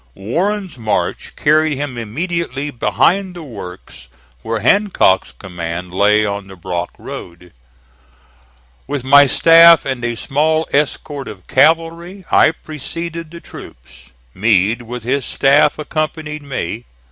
Warren's 0.15 0.79
march 0.79 1.35
carried 1.35 1.75
him 1.77 1.95
immediately 1.95 2.71
behind 2.71 3.35
the 3.35 3.43
works 3.43 4.07
where 4.41 4.61
Hancock's 4.61 5.31
command 5.33 5.93
lay 5.93 6.25
on 6.25 6.47
the 6.47 6.55
Brock 6.55 6.89
Road. 6.97 7.53
With 8.87 9.03
my 9.03 9.27
staff 9.27 9.85
and 9.85 10.03
a 10.03 10.15
small 10.15 10.67
escort 10.73 11.27
of 11.27 11.45
cavalry 11.45 12.25
I 12.31 12.49
preceded 12.49 13.29
the 13.29 13.41
troops. 13.41 14.09
Meade 14.33 14.81
with 14.81 15.03
his 15.03 15.23
staff 15.23 15.77
accompanied 15.77 16.41
me. 16.41 16.85